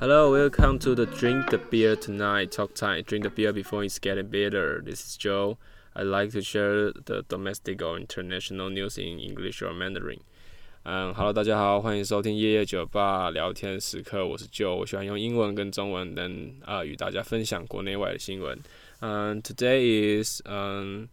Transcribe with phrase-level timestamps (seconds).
[0.00, 3.02] Hello, welcome to the Drink the Beer Tonight Talk Time.
[3.02, 4.80] Drink the beer before it's getting better.
[4.84, 5.58] This is Joe.
[5.94, 10.20] I like to share the domestic or international news in English or Mandarin.
[10.84, 14.26] 嗯，Hello，大家好，欢迎收听夜夜酒吧聊天时刻。
[14.26, 18.58] 我是 Joe，我喜欢用英文跟中文能啊与大家分享国内外的新闻。
[19.00, 21.08] 嗯，Today is 嗯。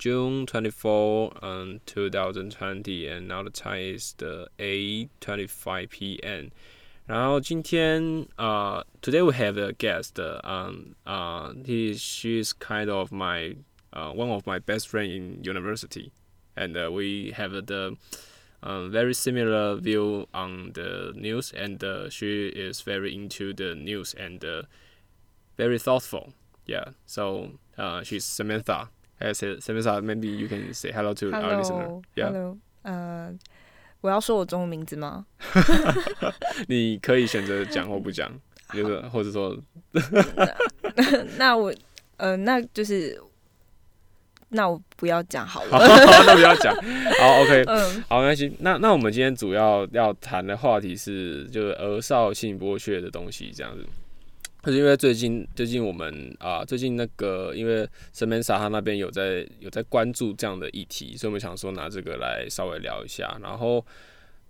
[0.00, 6.50] June 24, um, 2020, and now the time is the 8:25 p.m.
[7.06, 10.18] 然后今天啊、uh,，today we have a guest.
[10.18, 13.56] Um, uh, he she's kind of my
[13.92, 16.12] uh one of my best friend in university,
[16.54, 17.96] and uh, we have the
[18.62, 24.14] um very similar view on the news, and uh, she is very into the news
[24.14, 24.62] and uh,
[25.56, 26.34] very thoughtful.
[26.66, 28.90] Yeah, so uh, she's Samantha.
[29.18, 32.00] Hey, Samantha, maybe you can say hello to hello, our listener.
[32.14, 32.26] Yeah.
[32.28, 32.58] Hello.
[32.82, 33.38] 呃、uh,，
[34.03, 35.25] 我要说我中文名字吗？
[36.67, 38.29] 你可以选择讲或不讲，
[38.75, 39.57] 就是或者说
[40.35, 41.73] 那， 那我
[42.17, 43.17] 呃，那就是
[44.49, 45.69] 那我不要讲好了。
[45.71, 45.79] 好，
[46.27, 46.75] 那不要讲。
[46.75, 47.63] 好，OK。
[47.65, 48.53] 嗯，好，没关系。
[48.59, 53.85] 那那我们今天主要要谈的话题是，就是儿少性剥削的东西，这样子。
[54.63, 63.37] 就是因为最近最近我们啊，最近那个因为 Samantha 他那边有在有在关注这样的议题，所以我们想说拿这个来稍微聊一下。
[63.41, 63.85] 然后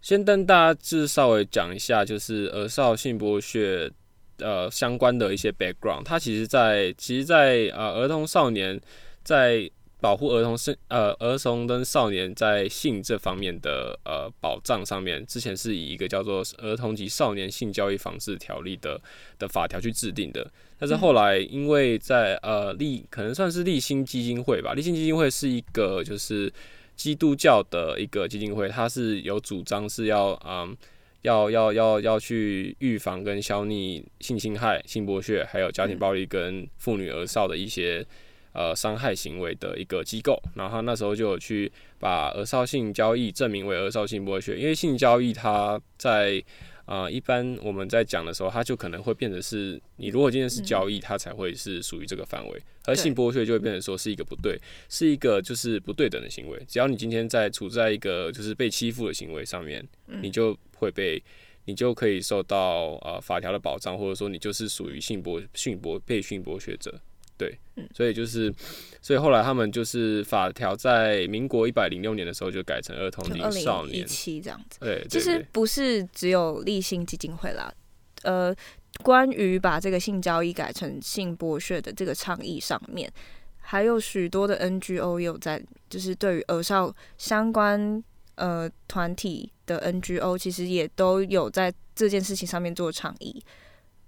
[0.01, 3.91] 先跟大家就稍微讲一下，就是儿少性剥削
[4.37, 6.03] 呃相关的一些 background。
[6.03, 8.79] 它其实在其实在呃儿童少年
[9.23, 9.69] 在。
[10.03, 18.99] 保护儿童是呃儿童跟少年在性这方面的呃保障上面，之前是以一个叫做《儿童及少年性交易防治条例》的
[19.39, 20.45] 的法条去制定的。
[20.77, 26.51] 但是后来因为在呃立可能算是立新基金会吧，立新基金会是一个就是
[26.97, 30.75] 基督教的一个基金会，它是有主张是要嗯
[31.21, 38.05] 要要要要去预防跟消匿性侵害、性剥削，还有家庭暴力跟妇女儿少的一些。
[38.53, 46.43] 呃，伤害行为的一个机构，然后他那时候就有去把儿少性交易证明为儿少性剥削，因为性交易它在
[46.85, 56.63] 呃一般我们在讲的时候，它就可能会变成是你如果今天是交易，它才会是属于这个范围，而性剥削就会变成说是一个不对，是一个就是不对等的行为。
[56.67, 59.83] 只要你今天在处在一个就是被欺负的行为上面，
[60.21, 61.19] 你就会被
[61.65, 66.93] 你就可以受到呃法条的保障，或者说你就是属于性剥性剥被性剥削者。
[67.35, 67.57] 对，
[67.93, 68.53] 所以就是，
[69.01, 74.79] 所以后来他们就是法条在民国一百零六年的时候就改成儿童及少年，一七这样子。
[74.79, 77.73] 对，其实不是只有立信基金会啦，
[78.21, 78.55] 呃，
[79.03, 83.11] 关于把这个性交易改成性剥削的这个倡议上面，
[83.59, 88.01] 还有许多的 NGO 有在，就是对于儿少相关
[88.35, 93.43] 呃团体的 NGO，其实也都有在这件事情上面做倡议。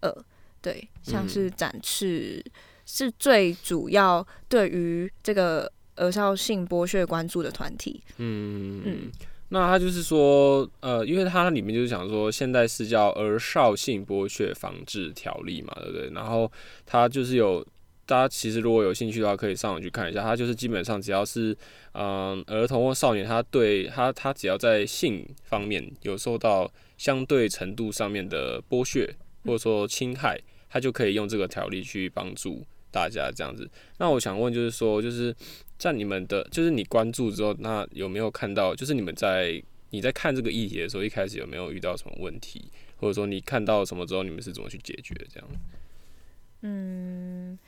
[0.02, 0.16] 呃，
[0.62, 2.42] 对，像是展翅。
[2.46, 2.52] 嗯
[2.86, 8.02] 是最主要对于这个儿少性剥削关注的团体。
[8.18, 9.12] 嗯嗯，
[9.50, 16.10] 那他就是说，呃，因为他里面就是想说，现在是叫儿少性剥削防治条例嘛，对不对？
[16.14, 16.52] 然后
[16.86, 17.66] 他就是有，
[18.06, 20.22] 大家其实如果有兴趣的话，可以上网去看一下。
[20.22, 21.56] 他就是基本上只要是，
[21.94, 32.64] 嗯、呃，儿童或少年，他对他他只要在性方面有受到相对程度上面的剥削或者说侵害，他就可以用这个条例去帮助。
[32.96, 35.36] 大家这样子，那我想问，就是说，就是
[35.78, 45.50] 在你们的，就是你关注之后，那有没有看到，就是你们在你在看这个议题的时候，一开始有没有遇到什么问题，或者说你看到什么之后，你们是怎么去解决这样？
[46.62, 47.60] 嗯，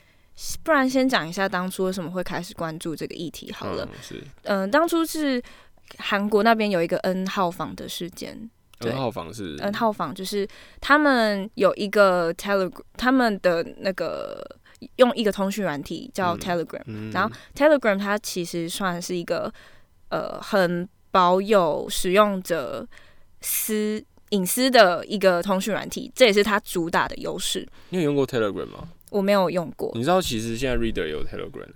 [0.64, 3.84] 不然先讲一下当初为什么会开始关注这个议题好了。
[3.84, 5.44] 嗯，是，嗯、呃，当初是
[5.98, 8.50] 韩国那边有一个 N 号房的事件。
[8.80, 10.48] N 号房是 N 号房，就是
[10.80, 14.42] 他们有一个 Telegram，他们的那个。
[14.98, 19.52] 用一个通讯软体叫 Telegram，嗯嗯，然后 Telegram 它其实算是一个
[20.10, 22.88] 呃很保有使用者
[23.42, 27.68] 私隐私的一个通讯软体，这也是它主打的优势。
[27.90, 28.90] 你有用过 Telegram 吗？
[29.10, 29.92] 我没有用过。
[29.96, 31.68] 你知道其实现在 Reader 也有 Telegram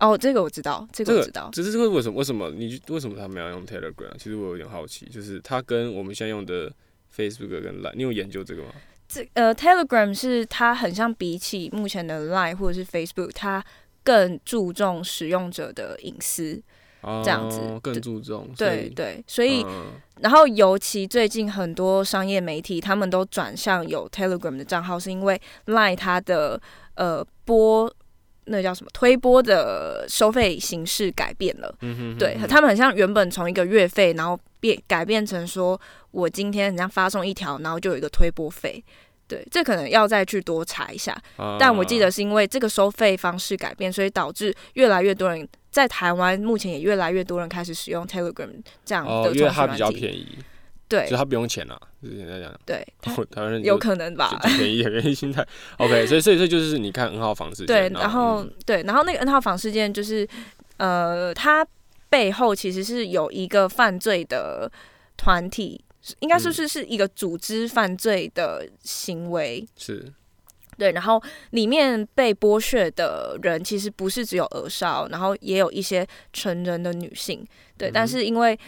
[0.00, 1.48] 哦，这个我知道，这个我知道。
[1.52, 2.18] 只是这个为什么？
[2.18, 4.16] 为什么你为什么他们要用 Telegram？
[4.18, 6.72] 其实我有点好奇，就是它跟我们现在用的
[7.14, 8.70] Facebook 跟 Line，你有研究这个吗？
[9.12, 13.62] 这呃，Telegram 是它很像比起目前的 Line 或者是 Facebook，它
[14.02, 16.62] 更注重使用者的隐私，
[17.02, 18.48] 这样子、哦、更注重。
[18.56, 26.58] 对对，所以、嗯、然后尤其最近很多商业媒体他们都转向有 Telegram 的账号，是因为 Line 它的
[26.94, 27.92] 呃播
[28.44, 31.74] 那叫什么推播的收费形式改变了。
[31.80, 35.80] 嗯哼对，他们很像原本从一个月费，然后变改变成说
[36.10, 38.82] 我今天很像发送一条，然后就有一个推播费。
[39.28, 41.16] 对，这可能要再去多查一下。
[41.36, 48.50] 啊、但我记得是因为这个收费方式改变，所以导致越来越多人在台湾，目前也越来越多人开始使用 Telegram
[48.84, 50.36] 这样的、哦，因为它比较便宜。
[50.92, 52.60] 对，就他不用钱了，就是这样讲。
[52.66, 52.86] 对，
[53.30, 55.42] 台湾人有可能吧，便宜 便宜心态。
[55.78, 57.66] OK， 所以所以这就是你看 N 号房事件。
[57.66, 60.28] 对，然后、嗯、对，然后那个 N 号房事件就是，
[60.76, 61.66] 呃，它
[62.10, 64.70] 背后其实是有一个犯罪的
[65.16, 65.82] 团体，
[66.18, 69.66] 应该说是是一个组织犯罪的行为。
[69.78, 70.12] 是。
[70.76, 71.22] 对，然后
[71.52, 77.42] 里面被剥削的人其实不是只有儿少，然后也有一些成人的女性。
[77.78, 78.58] 对，嗯、但是因为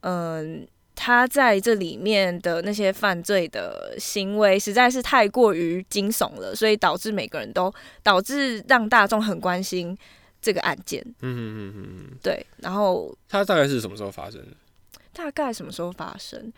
[0.00, 0.66] 嗯。
[0.66, 0.66] 呃
[1.02, 9.96] 他在这里面的那些犯罪的行为实在是太过于惊悚了，所以导致每个人都导致让大众很关心
[10.42, 11.02] 这个案件。
[11.22, 14.48] 嗯嗯嗯嗯对，然后他大概是什么时候发生的？
[15.14, 16.52] 大概什么时候发生？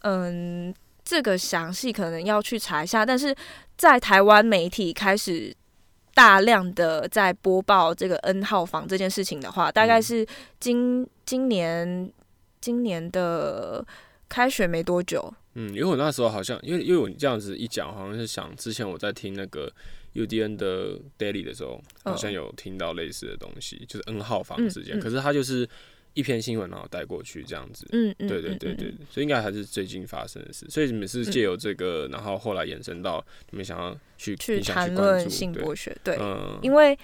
[0.00, 3.06] 嗯，这个详细可能要去查一下。
[3.06, 3.34] 但是
[3.78, 5.56] 在台湾媒体开始
[6.12, 10.26] 大量的在播报这个 N 号房这件事情的话，大概是
[10.58, 12.12] 今今年。
[12.60, 13.84] 今年的
[14.28, 19.72] 开学没多久，嗯，因为我那时候好像，因为因为我这样子一讲，好像是想之前我在听那个
[20.14, 25.68] UDN 的 Daily 的时候，好像有听到类似的东西，哦、就是 N 号房之间、嗯嗯，可是它就是
[26.14, 36.96] 一篇新闻然后带过去这样子，嗯嗯，对对对对，所以应该还是最近发生的事，所以你们是借由这个、嗯，然后后来延伸到你们想要去去谈论性剥削，对，嗯，因为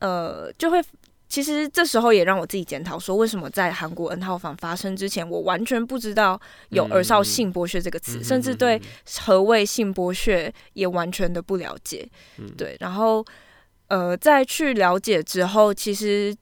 [0.00, 0.80] 呃就会。
[1.28, 6.40] 其实这时候也让我自己检讨，说为什么在韩国 N 号房发生之前，我完全不知道
[6.70, 8.80] 有儿少性剥削这个词，甚至对
[9.22, 12.08] 何谓性剥削也完全的不了解。
[12.56, 13.24] 对，然后
[13.88, 16.34] 呃，在去了解之后，其实。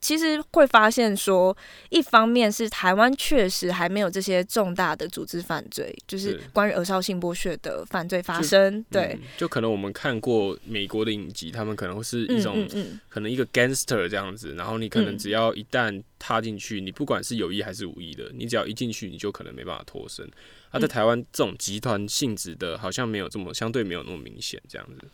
[0.00, 1.56] 其实会发现说，
[1.90, 8.84] 一方面是台湾确实还没有这些重大的组织犯罪，就是关于儿少性剥削的犯罪发生。
[8.90, 12.66] 对、嗯，就可能我们看过美国的影集，他们可能会是一种，
[13.08, 20.24] 可能一个 gangster 这样子，然后你可能只要一旦踏进去，你不管是有意还是无意的，你只要一进去，你就可能没办法脱身。
[20.70, 25.08] 而、啊、在台湾，这种集团性质的，好像没有这么相对没有那么明显这样子。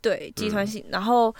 [0.00, 1.34] 对，集团性，然后。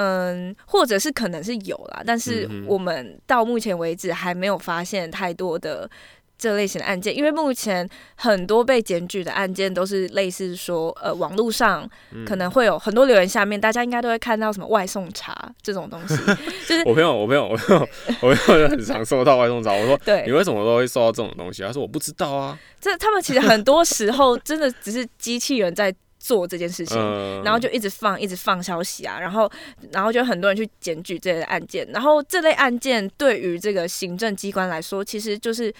[0.00, 5.90] 嗯，或者是可能是有啦，但是我们到目前为止还没有发现太多的
[6.38, 11.84] 这类型的案件，因为目前很多被检举的案件都是类似说，呃，网络上
[12.24, 16.14] 可能会有很多留言，下面大家应该都会看到什么外送茶这种东西，
[16.68, 17.88] 就是我朋友，我朋友，我朋友，
[18.20, 21.64] 我朋友很常收到外送茶，我说，对，你为什么都会收到这种东西？
[21.64, 25.92] 他说我不知道啊，这他们其实很多时候真的只是机器人在。
[26.18, 26.96] 做这件事情，
[27.42, 29.50] 然后就一直放，一直放消息啊，然后，
[29.92, 35.72] 然后就很多人去检举这类案件，然后这类案件对于这个行政机关来说，其实就是，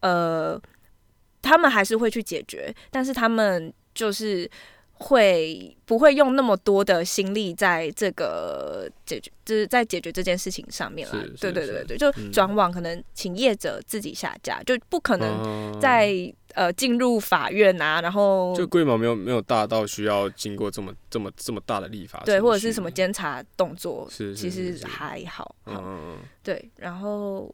[0.00, 0.60] 呃，
[1.42, 4.50] 他们还是会去解决，但是他们就是。
[5.00, 11.24] 会不会用那么多的心力在这个解决，就是在解决这件事情上面了？
[11.40, 16.12] 对对对对，就转网可能请业者自己下架，嗯、就不可能再
[16.54, 27.48] 呃进入法院啊，然后就规模没有没有大到需要经过这么这么这么大的立法，对，或者是什么监察动作，是其实还好，嗯嗯，对，然后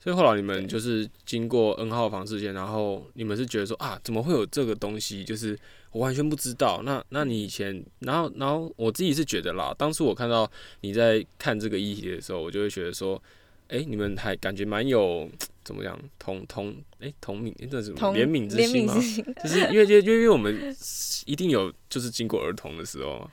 [0.00, 5.24] 所以后来你们就是经过 N 号房事件，然后你们是觉得说啊，怎么会有这个东西？
[5.24, 5.58] 就是。
[5.90, 10.48] 我完全不知道，那那你以前，然后然后我自己是觉得啦，当初我看到
[10.82, 13.20] 你在看这个议题的时候，我就会觉得说，
[13.68, 15.26] 哎、欸，你们还感觉蛮有
[15.64, 18.94] 怎么样同同哎同悯，这是怜悯之心吗？
[19.42, 20.76] 就是因为因为因为我们
[21.24, 23.28] 一定有就是经过儿童的时候。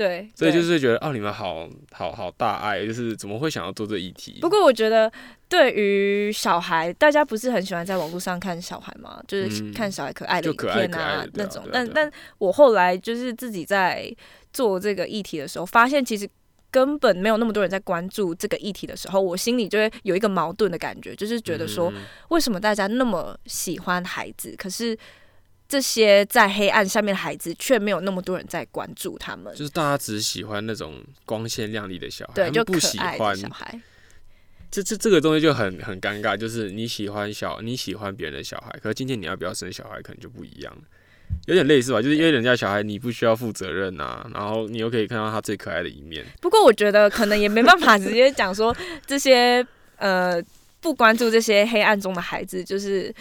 [0.00, 4.38] 对，所以就是觉得哦，你们好好好大爱，就是怎么会想要做这议题？
[4.40, 5.12] 不过我觉得，
[5.46, 9.22] 对于小孩，大家不是很喜欢在网络上看小孩嘛？
[9.28, 11.68] 就是看小孩可爱的影片啊那种。
[11.70, 14.10] 但但我后来就是自己在
[14.54, 16.26] 做这个议题的时候，发现其实
[16.70, 21.92] 根本没有那么多人在关注这个议题的时候，我心里就会有一个矛盾的感觉，就是觉得说，
[22.30, 24.96] 为什么大家那么喜欢孩子，可是。
[25.70, 29.54] 这些在黑暗下面的孩子，却没有那么多人在关注他们。
[29.54, 33.80] 就是大家只喜欢那种光鲜亮丽的小孩，对，就不喜欢小孩。
[34.68, 40.76] 这这这个东西就很很尴尬，就是你喜欢小你喜欢别人的小孩，可是今天你要不要生小孩，可能就不一样。
[41.46, 46.26] 有点类似吧，就是因为人家小孩你不需要负责任呐、啊，然后你又可以看到他最可爱的一面。
[46.40, 49.64] 不过我觉得可能也没办法直接讲说这些
[49.98, 50.42] 呃
[50.80, 53.14] 不关注这些黑暗中的孩子就是。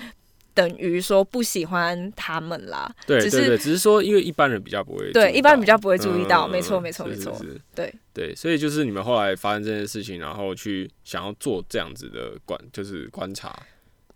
[0.54, 7.40] 等于说不喜欢他们啦，对对对，只是说因为一般人比较不会，对一般人比较不会注意到，没错没错没错，
[7.74, 7.94] 对。
[8.12, 13.58] 对，所以就是你们后来发生这件事情，然后去想要做这样子的观，就是观察，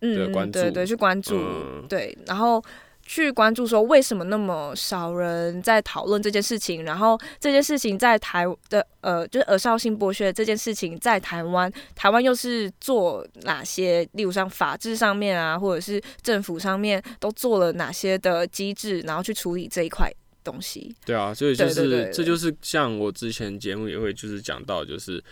[0.02, 1.40] 嗯，关注，对对，去关注，
[1.88, 2.62] 对，然后
[3.06, 20.10] 去关注说为什么那么少人在讨论这件事情，然后这件事情在台的呃，就是儿少性剥削这件事情在台湾，台湾又是做哪些，例如像法制上面啊，或者是政府上面都做了哪些的机制，然后去处理这一块
[20.44, 20.96] 东西。
[21.06, 25.24] 对啊，所以就是这就是像我之前节目也会就是讲到就是。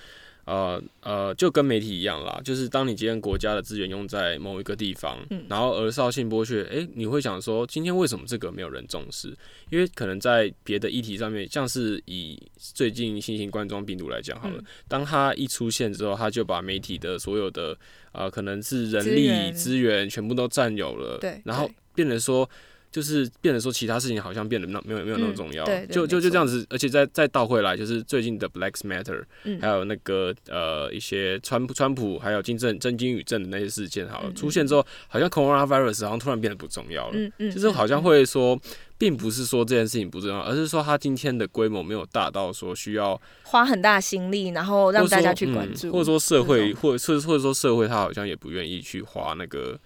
[0.46, 9.36] 呃呃，就跟媒体一样啦，就是当你今天国家的资源用在某一个地方，嗯、然后而少性剥削，诶、欸，你会想说，今天为什么这个没有人重视？
[9.70, 17.78] 因为可能在别的议题上面，像是以最近新型冠状病毒来讲好了，嗯、当它一出现之后，它就把媒体的所有的
[18.12, 22.50] 呃，可能是人力资源，源全部都占有了，对，然后变成说。
[22.92, 38.60] 就是变得说其他事情好像变得那没有没有那么重要，嗯、就就就这样子，而且再再倒回来，就是最近的 Black Matter，、嗯、还有那个呃一些川普川普还有金正真金与正的那些事件，好了、嗯、出现之后，好像 Coronavirus 好像突然变得不重要了，嗯嗯、就是好像会说，
[38.98, 49.80] 并不是说这件事情不重要，而是说它今天的规模没有大到说需要花很大心力，然后让大家去关注，或者说社会，或者或者说社会，他好像也不愿意去花那个。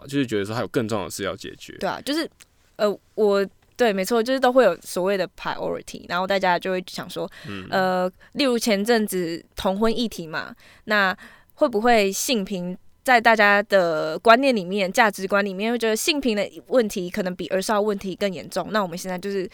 [0.00, 1.76] 就是觉得说还有更重要的事要解决。
[1.78, 2.28] 对啊，就是
[2.76, 3.46] 呃，我
[3.76, 11.16] 对，没错，就是都会有所谓的 priority，然后大家就会想说，嗯、呃，例如前阵子同婚议题嘛，那
[11.54, 18.68] 会不会性平在大家的观念里面、价值观里面会觉得性平的问题可能比儿少问题更严重？
[18.70, 19.48] 那我们现在就是。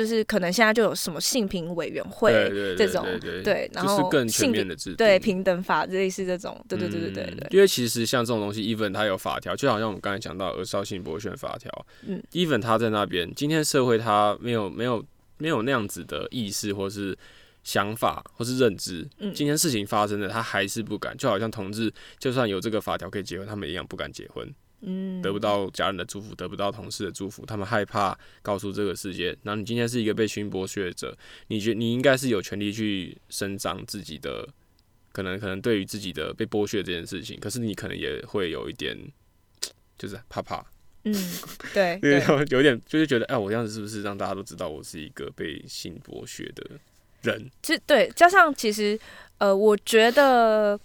[0.00, 2.32] 就是可能现在就有什么性平委员会
[2.74, 3.04] 这种，
[3.44, 7.48] 对，然后就是更全面的制度，对平等法类似这种，对对对对对对。
[7.50, 11.70] 因为其实像这种东西，even 它有法条，就好像我们刚才讲到儿少性剥削法条，
[12.06, 15.04] 嗯，even 他在那边，今天社会他没有没有
[15.36, 17.14] 没有那样子的意识或是
[17.62, 24.50] 想法或是认知，嗯，今天事情发生了，他还是不敢，就好像同志，就算有这个法条可以结婚，他们一样不敢结婚。
[24.82, 29.36] 嗯，得不到家人的祝福，得不到同事的祝福，他们害怕告诉这个世界。
[29.42, 31.14] 那你今天是一个被性剥削者，
[31.48, 34.48] 你觉你应该是有权利去伸张自己的，
[35.12, 38.96] 可能可能对于自己的被剥削这件事情，可是你可能也会有一点，
[39.98, 40.64] 就是怕怕。
[41.04, 41.14] 嗯，
[41.74, 46.66] 对，对，有点就是觉得，哎，我这样子是不是让大家都知道我是一个被性剥削的
[47.20, 47.50] 人？
[47.62, 48.98] 其实对，加上其实，
[49.36, 50.80] 呃，我觉得。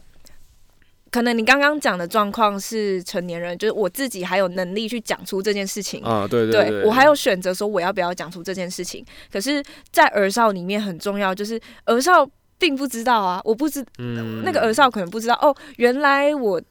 [1.15, 6.03] 可能你刚刚讲的状况是成年人，就是我自己还有能力去讲出这件事情。
[6.03, 6.84] 啊，对对对，对。
[6.84, 9.01] 我还有选择说我要不要讲出这件事情。
[9.31, 12.29] 可是，在儿少里面很重要，就是儿少
[12.60, 16.62] 并不知道啊，我不知，嗯、那个儿少可能不知道哦，原来我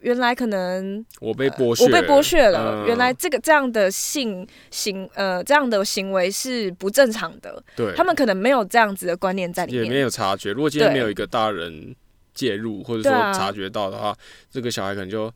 [0.00, 10.50] 原来可能我被剥削，我被剥削了，嗯、原来这个这样的性行呃这样的行为是不正常的，对，他们可能没有这样子的观念在里面，也没有察觉。
[10.50, 11.94] 如果今天没有一个大人。
[12.34, 14.18] 介入或者说察觉到的话，啊、
[14.50, 15.32] 这个小孩可能就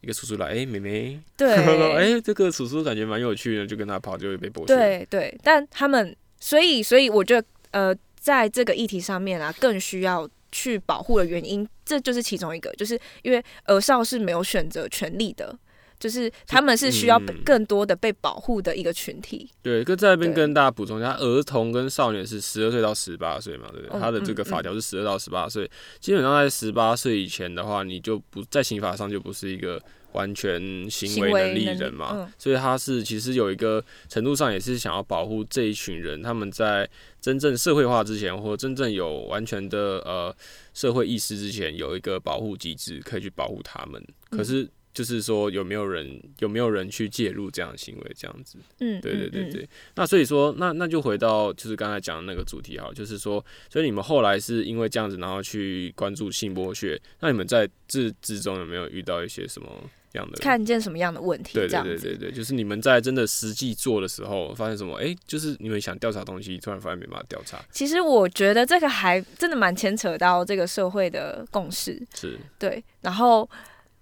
[0.00, 1.52] 一个叔叔来，哎、欸，妹妹，对，
[1.94, 4.66] 哎、欸，这个叔叔感觉蛮有趣的，就跟他跑，就会被剥削。
[4.66, 15.54] 对对，但他们，所以所以我觉得，呃，在这个议题上面啊，更需要去保护的原因，这就是其中一个，就是因为儿少是没有选择权利的。
[16.00, 19.46] 就是他们是需要更多的被保护的一个群体。
[19.48, 23.98] 嗯、对，跟在那边跟大家补充一下，儿童跟少年是十二岁到十八岁嘛，对不对？
[23.98, 29.78] 嗯、他的这个法条是十二到十八岁，嗯、基本上在十八岁以前的话，你就不在刑法上就不是一个
[30.12, 36.88] 完全行为能力人嘛，嗯、所以他是其实有一个程度上也是想要保护这一群人，他们在
[37.20, 40.34] 真正社会化之前，或真正有完全的呃
[40.72, 44.02] 社会意识之前，有一个保护机制可以去保护他们。
[44.30, 44.66] 可是。
[44.92, 48.12] 就是说，有没有人有没有人去介入这样的行为？
[48.16, 49.62] 这样子，嗯，对对对对。
[49.62, 57.00] 嗯嗯、那所以说，那那就回到就是刚才讲的那个主题哈，就是说，所以你们后来是因为这样子，然后去关注性剥削。
[57.20, 59.70] 那你们在这之中有没有遇到一些什么
[60.14, 61.54] 样的看见什么样的问题？
[61.54, 64.96] 对对对对对，就是你们在真的实际做的时候，发现什么？
[64.96, 67.64] 哎、欸，就是你们想调查东西，突然发现没办法调查。
[67.70, 73.48] 其实我觉得这个还真的蛮牵扯到这个社会的共识，是对，然后。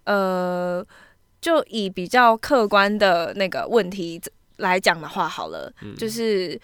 [0.09, 0.83] 呃，
[1.39, 4.19] 就以比较客观的那个问题
[4.57, 6.59] 来讲的话，好了，嗯、就是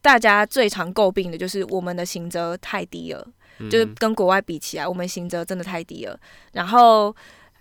[0.00, 3.28] 大家最常诟病的就是我们的刑责太低了，
[3.58, 6.18] 嗯、就是跟国外比起来，我们刑责真的太低了。
[6.52, 7.14] 然后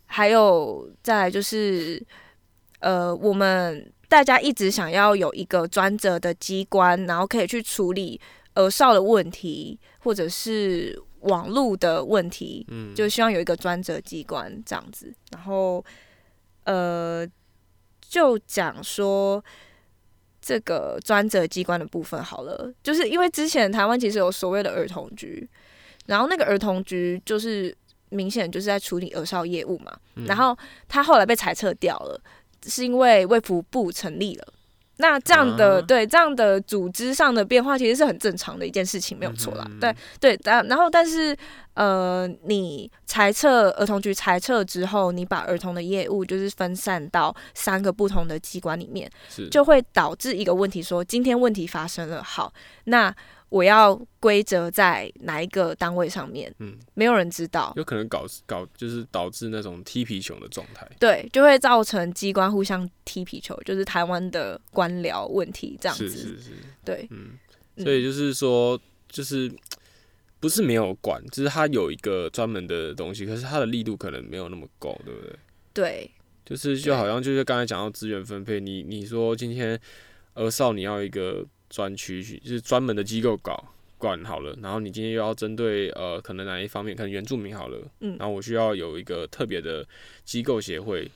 [0.06, 2.02] 还有再来就是，
[2.80, 8.22] 呃，我们大家一直想要有一个专责的机关，然后可以去处理
[8.54, 10.98] 儿少的问题，或者是。
[11.22, 15.84] 网络的问题，嗯，就希望有一个专责机关这样子，然后，
[16.64, 17.28] 呃，
[18.02, 19.44] 就讲说
[20.42, 25.48] 这个专责机关的部分好了，就是因为之前台湾其实有所谓的儿童局，
[26.06, 27.76] 然后那个儿童局就是
[28.10, 30.58] 明显就是在处理儿少业务嘛，嗯，然后
[30.88, 32.20] 他后来被裁撤掉了，
[32.64, 34.54] 是因为卫福部成立了。
[35.02, 35.86] 那这样的、uh.
[35.86, 39.66] 对这样的组织上的变化，其实是很正常的一件事情，没有错啦。
[39.66, 39.80] Uh.
[39.80, 41.36] 对对，然然后但是
[41.74, 52.54] 呃，你裁撤儿童局裁撤之后，你把儿童的业务就是分散到三个不同的机关里面，是就会导致一个问题说，说今天问题发生了，好，
[52.84, 53.16] 那。
[53.50, 56.54] 我要归责在哪一个单位上面？
[56.60, 60.88] 嗯，没有人知道，有可能搞搞就是导致那种踢皮球的状态。
[61.00, 66.10] 对，就会造成机关互相踢皮球，就是台湾的官僚问题这样子。
[66.10, 66.52] 是是是，
[66.86, 67.32] 对，嗯，
[67.78, 69.52] 所以就是说，就是
[70.40, 75.36] 不是没有管，就是他有一个专门的东西，可是他的力度可能没有那么够，对不对？
[75.74, 76.12] 对，
[76.46, 79.80] 就是就好像就是刚才讲到资源分配，你你说今天
[80.36, 81.44] 儿少你要一个。
[81.70, 83.64] 专区去就是专门的机构搞
[83.98, 89.86] 管好了，然后你今天又要针对呃可能哪一方面，可能原住民好了，嗯，然后我需要有一个特别的
[90.24, 91.10] 机构协会，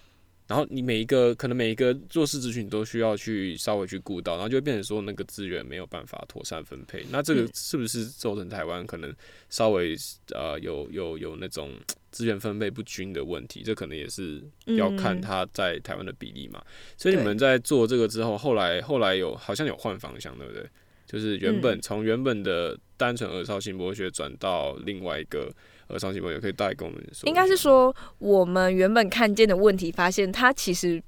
[0.47, 9.13] 然后你每一个可能每一个弱势族群都需要去稍微去顾到，然后就会变成说那个资源没有办法妥善分配，那这个是不是造成台湾可能
[9.49, 9.95] 稍微
[10.33, 11.71] 呃有有有那种？
[12.13, 14.39] 资源分配不均的问题，这可能也是
[14.77, 16.61] 要看他在台湾的比例嘛。
[16.63, 20.63] 嗯、所以你们在做这个之后，后来后来有好像有换方向，对不对？
[21.07, 25.51] 就是原本从原本的单纯儿少性剥削转到另外一个
[25.95, 27.27] 儿少性剥削，可以大概跟我们说。
[27.27, 31.01] 应该是说，我们原本看见的问题，发现它其实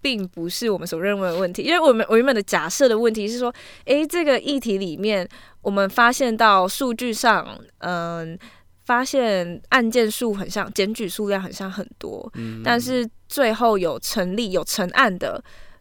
[0.00, 5.28] 并不是我们所认为的问题，因为我们我原本的假设的问题是说，诶，这个议题里面，
[5.62, 8.38] 我们发现到数据上，嗯。
[8.86, 15.40] 发现案件数很像，检举数量很像很多，嗯、但是最后有成立有成案的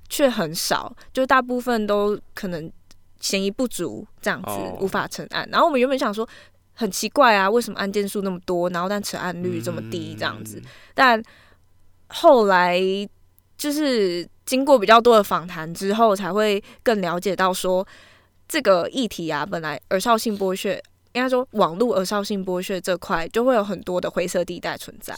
[0.09, 2.71] 却很少，就大部分都可能
[3.19, 5.47] 嫌疑不足这样子，哦、无法成案。
[5.51, 6.27] 然后我们原本想说
[6.79, 10.59] 很奇怪啊，为什么案件数那么多，然后但成案率这么低这样子？
[10.63, 10.63] 嗯、
[10.95, 11.21] 但
[12.07, 12.79] 后来
[13.57, 17.85] 就是经过比较多的访谈之后，才会更了解到说
[18.47, 20.81] 这个议题啊，本来儿少性剥削。
[21.13, 25.15] 应该说，网络儿少性剥削这块就会有很多的灰色地带存在。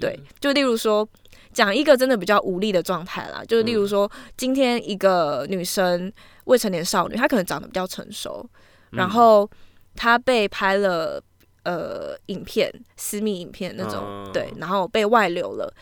[0.00, 1.06] 对，就例如说，
[1.52, 6.10] 讲一个真的比较无力的状态啦，就是例如说，今天一个女生
[6.44, 8.48] 未成年少女，她可能长得比较成熟，
[8.90, 9.50] 然后
[9.94, 11.22] 她被拍了
[11.64, 15.72] 呃影片，私密影片那种，对，然后被外流了，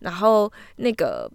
[0.00, 1.30] 然后那个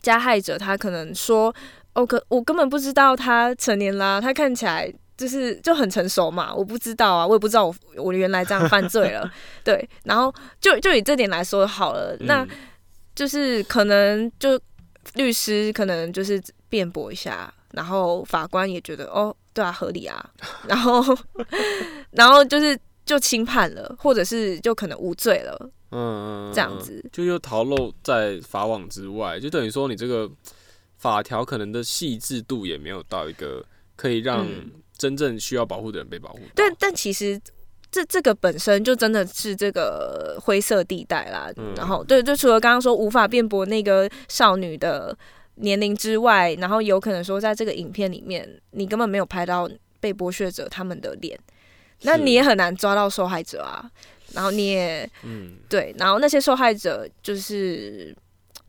[0.00, 1.54] 加害者他可能说，
[1.94, 4.92] 哦，可我根本不知道他成年啦，他看起来。
[5.14, 9.30] 就是就很成熟嘛，我不知道啊，我也不知道我我原来这样犯罪了，
[9.62, 12.48] 对，然后就就以这点来说好了，嗯、那
[13.14, 14.58] 就是可能就
[15.14, 20.30] 律师可能就是辩驳一下，然后法官也觉得哦，对啊，合理啊，
[20.68, 21.02] 然后
[22.12, 30.30] 然后就是就轻判了，或者是就可能无罪了，嗯，这样子就又逃漏在法网之外，就等于说你这个
[30.96, 33.64] 法条可能的细致度也没有到一个
[33.96, 34.70] 可以让、嗯。
[34.98, 37.40] 真正需要保护的人被保护，但但其实
[37.90, 41.50] 这这个本身就真的是这个灰色地带啦。
[41.56, 45.16] 嗯、然后对，就除了刚刚说无法辩驳那个少女的
[45.56, 51.38] 年龄之外，然后有可能说在这个影片里面，你根本没有拍到被剥削者他们的脸，
[52.02, 53.90] 那你也很难抓到受害者啊。
[54.32, 58.14] 然后你也嗯对，然后那些受害者就是。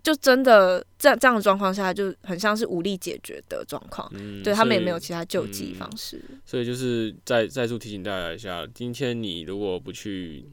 [0.04, 4.06] 就真的这样这样的状况下，就很像是无力解决的状况。
[4.16, 6.22] 嗯，对他们也没有其他救济方式。
[6.28, 10.44] 嗯，所以就是再再次提醒大家一下，今天你如果不去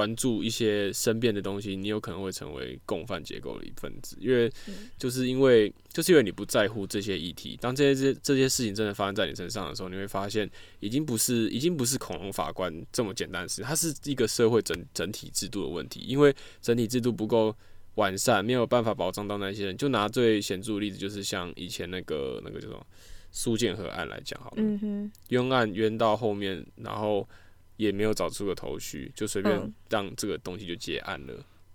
[0.00, 4.16] 关注一些身边的东西，你有可能会成为共犯结构的一份子。
[4.18, 4.50] 因为
[4.96, 16.00] 就是因为就是因为你不在乎这些议题，当这些这这些事情真的发生在你身上的时候，你会发现已经不是已经不是恐龙法官这么简单的事，它是一个社会整整体制度的问题。
[16.00, 17.54] 因为整体制度不够。
[17.96, 22.86] 完善没有办法保障到那些人，就拿最显著的例子，就是像以前那个那个叫什么
[23.32, 24.62] 苏建和案来讲好了，
[25.28, 27.28] 冤案冤到后面，然后
[27.80, 31.34] 也没有找出个头绪，就随便让这个东西就结案了，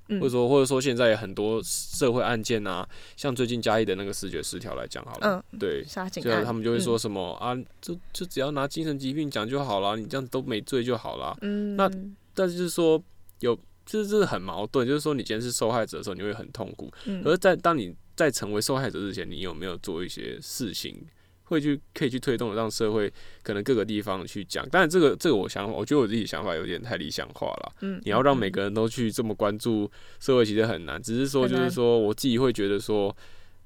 [0.10, 2.88] 嗯、或者说或者说现在有很多社会案件啊，
[3.18, 11.90] 像最近嘉义的那个视觉失调来讲好了，嗯，对，所以他们就会说什么、嗯、啊，就就只要拿精神疾病讲就好了，你这样子都没罪就好了，嗯，那
[12.34, 13.02] 但是就是说
[13.40, 13.58] 有。
[13.88, 16.92] 这这是很矛盾，就是说你今天是受害者的时候，你会很痛苦。
[17.06, 21.06] 嗯、而在当你在成为受害者之前，你有没有做一些事情，
[21.46, 24.68] 会去可以去推动，让社会可能各个地方去讲？
[24.70, 27.76] 当然，这个这个我想，我觉得我自己想法有点太理想化了。
[27.82, 31.02] 嗯，你要让每个人都去这么关注社会，其实很难。
[31.02, 33.16] 只是说，就是说我自己会觉得说，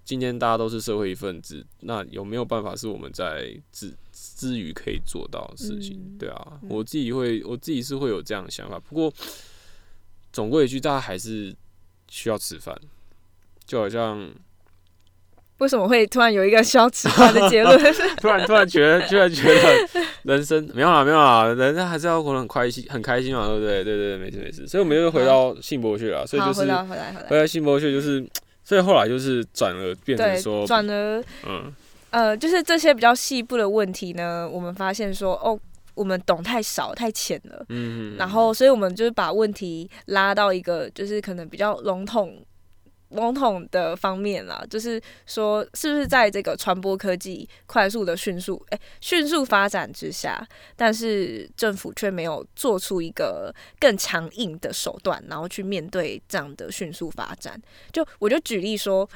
[0.06, 5.98] 今天大家都是社会一份子，那有没有办法是我们在自之余可以做到的事情？
[5.98, 8.80] 嗯、对啊，我自己会，我自己是会有这样的想法。
[8.80, 9.14] 不过。
[10.32, 11.52] 总归一句，大家还是
[12.08, 12.80] 需要吃饭。
[13.66, 14.32] 就好像。
[15.60, 17.78] 为什么会突然有一个消极化的结论？
[18.20, 19.88] 突然突然觉得，突然觉得
[20.24, 23.84] 人生没有啦，没有啦，人生还是要活得很开心，很开心嘛，对不对？
[23.84, 24.68] 对对对，没事没事。
[24.68, 28.26] 所以我们又回到性博去了，所以就是回来回来回来性剥削就是，
[28.64, 31.74] 所以后来就是转而变成说转而嗯
[32.12, 35.60] 呃，就是这些比较细部的问题呢，我们发现说哦，
[35.94, 42.34] 我们懂太少太浅了，嗯，然后所以我们就是把问题拉到一个就是可能比较笼统。
[43.10, 57.60] 笼统的方面啦，就是说，是不是在这个传播科技快速的迅速诶迅速发展之下，但是政府却没有做出一个更强硬的手段，然后去面对这样的迅速发展。
[57.92, 59.10] 就我就举例说，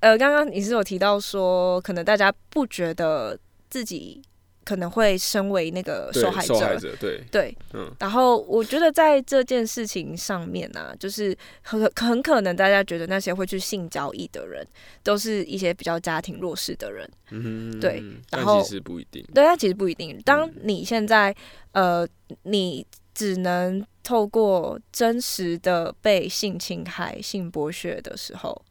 [0.00, 3.38] 呃，刚刚你是有提到说，可能大家不觉得
[3.68, 4.22] 自己。
[4.68, 7.24] 可能会身为那个受害者，受害者对。
[7.30, 14.62] 对，嗯，然后我觉得在这件事情上面呢、啊，就是很很可能大家觉得那些会去性交易的人，
[15.02, 20.20] 都是一些比较家庭弱势的人，嗯哼，对，然后其实不一定，对，他其实不一定。
[20.22, 21.34] 当你现在
[21.72, 22.06] 呃，
[22.42, 28.62] 你只能透过真实的被性侵害、性剥削的时候。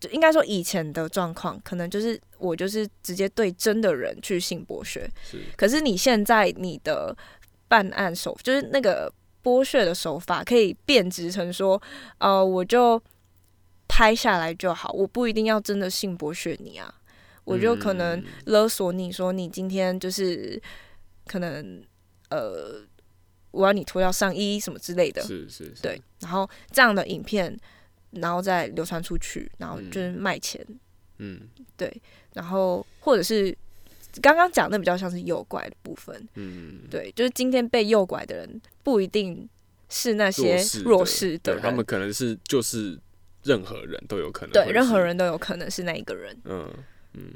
[0.00, 5.08] 就应该说以前的状况，可能就是我就是直接对真的人去性剥削。
[5.22, 5.38] 是。
[5.56, 7.16] 可是你现在你的
[7.66, 11.80] 办案手，就是那个剥削的手法，可以变质成说，
[12.18, 13.00] 呃，我就
[13.88, 16.94] 拍下来就好，我不一定要真的性剥削你啊，
[17.44, 20.60] 我就可能勒索你说你今天就是
[21.26, 21.82] 可能
[22.30, 22.82] 呃，
[23.50, 25.22] 我要你脱掉上衣什么之类的。
[25.22, 25.82] 是是是。
[25.82, 27.58] 对，然后这样的影片。
[28.12, 30.64] 然后再流传出去，然后就是卖钱，
[31.18, 31.42] 嗯，
[31.76, 31.94] 对，
[32.32, 33.54] 然后或者是
[34.22, 39.46] 刚刚讲的比较像是诱拐的部分，嗯，对，就是今天被诱拐的人不一定
[39.90, 42.98] 是那些弱势的，的，对，他们可能是就是
[43.42, 46.72] 任何人都有可能，对，任何人都有可能是那一个人，嗯
[47.12, 47.34] 嗯，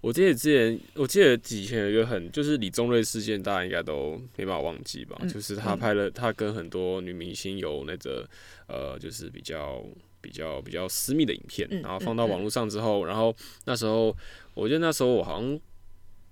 [0.00, 5.18] 我记得之前我记得以前有一个很就是李宗瑞事件，大家应该都没办法忘记吧？
[5.20, 8.26] 嗯、就是他拍了他跟很多女明星有那个
[8.68, 9.84] 呃，就是比较。
[10.24, 14.16] 比较比较私密的影片，然后放到网络上之后，然后那时候
[14.54, 15.60] 我觉得那时候我好像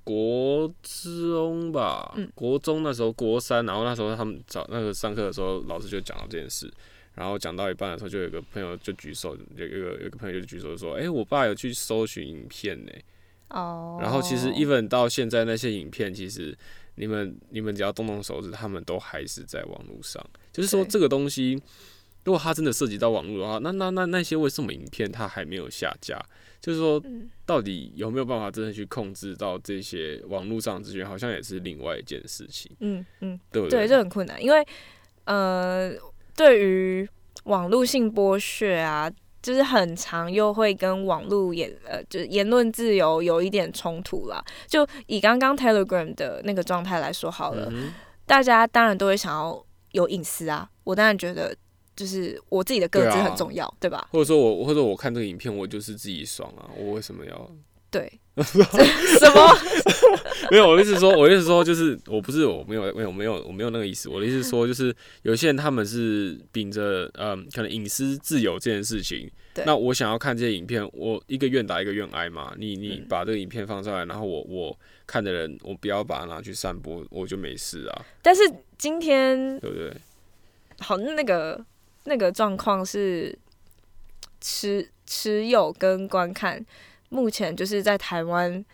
[0.02, 6.72] 国中吧，国中那时候国三，然后那时候他们找那个上课的时候，老师就讲到这件事，
[7.14, 12.92] 然后讲到一半的时候，就有个朋友就举手，有有个有个朋友就举手说：“哎，我爸有去搜寻影片呢。”
[13.50, 16.56] 哦，然后其实 even 到现在那些影片，其实
[16.94, 21.62] 你们你们只要动动手指，他们都还是在网络上，就是说这个东西。
[22.24, 26.20] 如果它真的涉及到网络的话，那那那那些为什么影片它还没有下架？
[26.60, 27.02] 就是说，
[27.44, 31.04] 到底有没有办法真的去控制到这些网络上资源？
[31.04, 32.70] 好像也是另外一件事情。
[32.78, 33.80] 嗯嗯，对不对？
[33.80, 34.64] 对，这很困难，因为
[35.24, 35.92] 呃，
[36.36, 37.08] 对于
[37.44, 39.10] 网络性剥削啊，
[39.42, 44.40] 就是很长又会跟网络言呃，就是言论自由有一点冲突啦。
[44.68, 47.92] 就以刚刚 Telegram 的那个状态来说好了，嗯、
[48.24, 50.70] 大家当然都会想要有隐私啊。
[50.84, 51.52] 我当然觉得。
[51.94, 54.08] 就是我自己的个资很重要，对，啊、对吧？
[54.12, 57.50] 或者说我，或者我看这个影片，我就是自己爽啊，我为什么要？
[57.90, 58.56] 对， 什
[59.34, 59.58] 么？
[60.50, 64.08] 没有，我的意思说，我的意思说，就是我不是我没有没有没有我没有那个意思。
[64.08, 69.30] 我的意思说，就是有些人他们是秉着嗯，可能隐私自由这件事情。
[69.52, 69.62] 对。
[69.66, 72.54] 那我想要看这些影片，我一个愿打一个愿挨嘛。
[72.56, 78.02] 你你把这个影片放上来，然后我我看的人，我不要把它拿去散播，我就没事啊。
[78.22, 78.40] 但是
[78.78, 79.92] 今天对不对？
[80.78, 81.62] 好，那个。
[82.04, 83.38] 那个状况是
[84.40, 86.64] 持持有跟观看，
[87.08, 88.64] 目前就是在台湾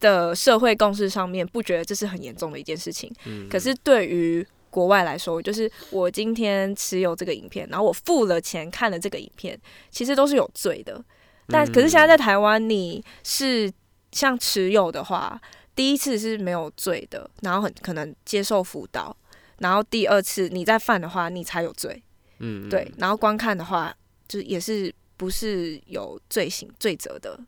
[0.00, 3.12] 的社会共识上面，不觉得这是很严重的一件事情。
[3.24, 3.48] 嗯。
[3.48, 9.58] 可是对于国外来说，就是我今天持有这个影片，然后我付了钱看了这个影片，
[9.90, 11.02] 其实都是有罪的。
[11.48, 13.70] 但可是现在在台湾，你是
[14.12, 15.40] 像持有的话，
[15.74, 19.14] 第一次是没有罪的，然后很可能接受辅导，
[19.58, 22.02] 然后第二次你再犯的话，你才有罪。
[22.44, 23.94] 嗯，对，然后观看的话，
[24.26, 27.38] 就也是不是有罪行罪责的，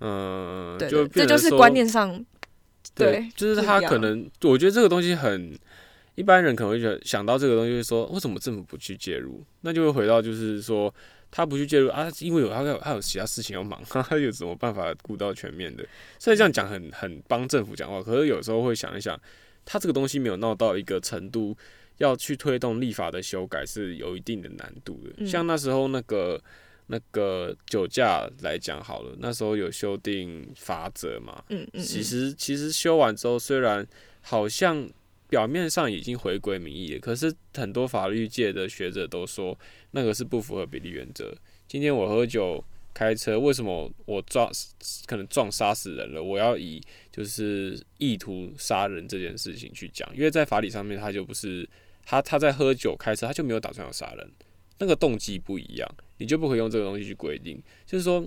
[0.00, 2.12] 嗯，对，这就是观念上，
[2.94, 5.58] 对，对就是他可能，我觉得这个东西很
[6.14, 9.42] 一般人可能会觉得想到这个东西，会说为什么政府不去介入？
[9.62, 10.94] 那就会回到就是说
[11.30, 15.82] 他不去介入啊，因为有他有他有其他事情要忙， 他有什么办法顾到全面的？
[16.18, 19.18] 所以这样讲很很帮政府讲话，可是有时候会想一想，
[19.64, 21.56] 他这个东西没有闹到一个程度。
[21.98, 26.42] 要去推动立法的修改是有一定的难度的，嗯、像那时候那个
[26.88, 33.86] 那个酒驾来讲好了，那时候有修订法则嘛，嗯嗯嗯，其实其实修完之后，虽然
[34.20, 34.88] 好像
[35.28, 39.58] 表面上已经回归民意了，可是很多法律界的学者都说
[39.92, 41.34] 那个是不符合比例原则。
[41.66, 44.50] 今天我喝酒，开车，为什么我撞
[45.06, 46.80] 可能撞杀死人了，我要以
[47.10, 51.68] 就是意图杀人这件事情去讲，因为在法理上面它就不是
[52.04, 54.30] 他他在喝酒开车，他就没有打算要杀人，
[54.78, 55.88] 那个动机不一样，
[56.18, 58.24] 你就不可以用这个东西去规定，就是说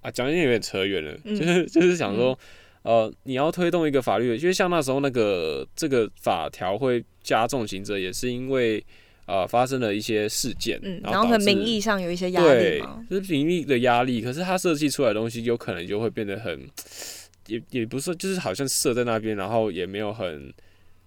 [0.00, 2.38] 啊，讲有点扯远了，嗯、就是就是想说。
[2.84, 8.84] 呃，你要推动一个法律，因为像那时候那个这个法条会加重刑责，也是因为
[9.24, 14.20] 呃发生了一些事件，嗯，然后和名义上有一些压力就是名义的压力。
[14.20, 16.68] 可是他设计出来的东西，有可能就会变得很，
[17.46, 20.52] 也也不是，就是好像设在那边，然后也没有很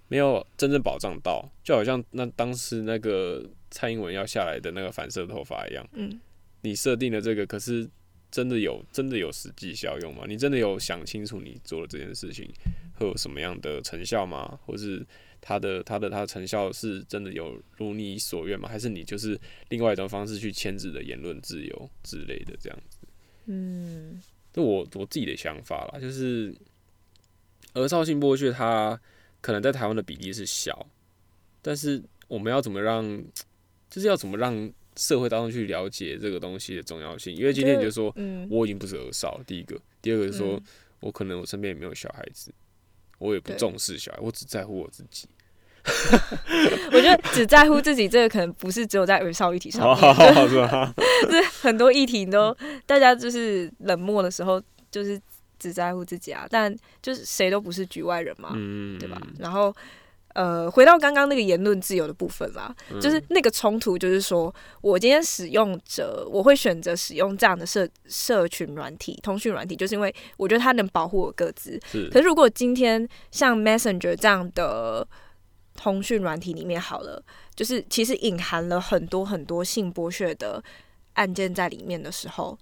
[0.07, 6.19] 没有真正保障到，就好像那当时那个蔡英文要下来的那个反射头发一样，嗯，
[6.61, 7.89] 你设定了这个，可是。
[8.29, 10.25] 真的有真的有实际效用吗？
[10.27, 12.45] 你真的有想清楚你做了这件事情
[12.95, 14.59] 会有什么样的成效吗？
[14.65, 15.03] 或是
[15.39, 18.67] 它的它的它的成效是真的有如你所愿吗？
[18.67, 19.39] 还是你就是
[19.69, 22.97] 另外一种方式去牵制的言论自由之类的这样子？
[23.45, 26.53] 嗯，这我我自己的想法啦，就是
[27.75, 28.99] 儿少性剥削它
[29.47, 30.85] 可能在台湾的比例是小，
[31.61, 33.01] 但是我们要怎么让，
[33.89, 34.69] 就是要怎么让。
[34.99, 38.11] 社会当中去了解这个东西的重要性，因为今天你就说，
[38.49, 39.39] 我已经不是儿少。
[39.45, 40.59] 第一个，第二个是说，
[41.01, 42.51] 我可能我身边也没有小孩子，
[43.19, 45.29] 我也不重视小孩，我只在乎我自己。
[46.91, 50.49] 我觉得只在乎自己这个可能不是只有在儿少议题上面，
[51.29, 52.57] 是很多议题都
[52.87, 55.21] 大家就是冷漠的时候，就是
[55.59, 56.47] 只在乎自己啊。
[56.49, 58.51] 但就是谁都不是局外人嘛，
[58.99, 59.21] 对吧？
[59.39, 59.75] 然后。
[60.33, 71.81] 呃，回到刚刚那个言论自由的部分啦，嗯、就是那个冲突，就是说我今天使用者，我会选择使用这样的社社群软体、通讯软体，就是因为我觉得它能保护我各自。
[71.91, 72.07] 是。
[72.11, 75.07] 可是如果今天像 Messenger 这样的
[75.73, 77.19] 通讯软体里面好了，
[77.55, 80.63] 就是其实隐含了很多很多性剥削的
[81.13, 82.55] 案件在里面的时候，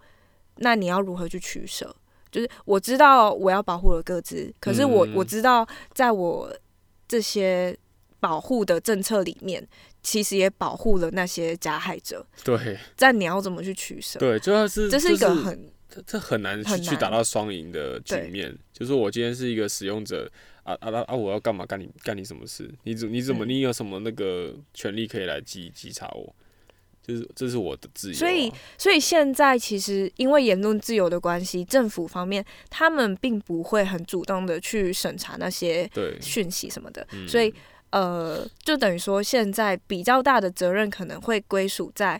[0.60, 1.94] 那你要如何去取舍？
[2.36, 6.54] 就是我知道我要保护了各自，可是我、嗯、我知道在我。
[7.08, 7.78] 这些
[8.20, 9.64] 保护的政策里面，
[10.02, 12.26] 其实也保护了那些加害者。
[12.44, 14.18] 对，但你要怎么去取舍？
[14.18, 18.58] 对，主要是这是一个很这这很难去去达到双赢的局面。
[18.74, 20.28] 就是我今天是一个使用者
[20.64, 21.14] 啊啊啊！
[21.14, 22.68] 我要干嘛干你干你什么事？
[22.86, 26.36] 你怎你怎么你有什么那个权利可以来稽稽查我？
[27.06, 35.88] 就是这是我的自由啊，所以所以现在其实因为言论自由的关系，政府方面他们并不会很主动的去审查那些
[36.20, 37.54] 讯息什么的，嗯、所以
[37.92, 42.20] 呃，就等于说现在比较大的责任可能会归属在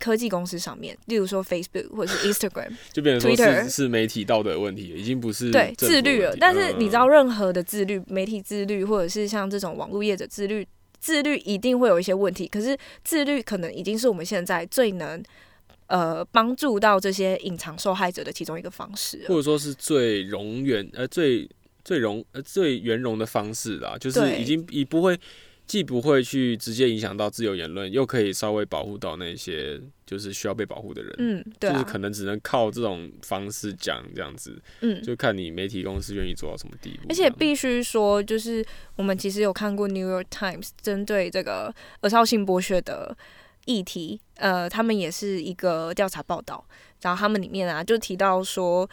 [0.00, 6.34] 科技公司上面，例如说 Facebook 或者是 Instagram， 就变成说是是媒体道德问题，已经不是对自律了。
[6.40, 10.66] 但是你知道，任何的自律，媒体自律，或者是像这种网络业者自律。
[11.02, 15.20] 自律一定会有一些问题，可是自律可能已经是我们现在最能
[15.88, 21.50] 呃帮助到这些隐藏受害者的其中一个方式，或者说是最容远呃最
[21.84, 25.18] 最容呃最圆融的方式啦，就是已经已不会。
[25.66, 31.14] 既不会去直接影响到自由言论，又可以稍微保护到那些就是需要被保护的人。
[31.18, 34.60] 嗯，对啊，就是可能只能靠这种方式讲这样子。
[34.80, 37.06] 嗯，就看你媒体公司愿意做到什么地步。
[37.08, 38.62] 而且必须说，就是
[38.96, 43.16] 我们其实有看过《New York Times》针对这个儿少性剥削的
[43.64, 46.62] 议题，呃，他们也是一个调查报道，
[47.00, 48.88] 然后他们里面啊就提到说，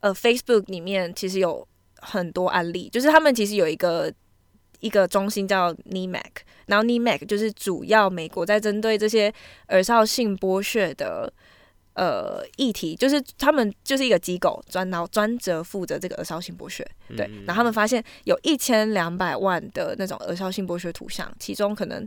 [0.00, 4.12] 呃，Facebook 里面其实有很多案例，就是他们其实有一个。
[4.80, 6.22] 一个中心叫 NIMAC，
[6.66, 9.32] 然后 NIMAC 就是主要美国在针对这些
[9.68, 11.32] 耳少性剥削的
[11.94, 16.86] 呃议题，就是他们就是一个机构专然后专责负责这个耳少性剥削，
[17.16, 22.06] 对，然后他们发现有一千两百万的那种耳少性剥削图像，其中可能